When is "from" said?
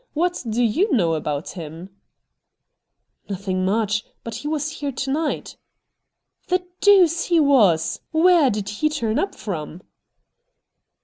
9.35-9.83